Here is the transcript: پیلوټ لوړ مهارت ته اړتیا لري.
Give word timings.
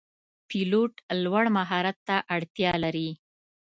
پیلوټ 0.49 0.93
لوړ 1.23 1.45
مهارت 1.57 1.97
ته 2.07 2.15
اړتیا 2.35 2.71
لري. 2.83 3.09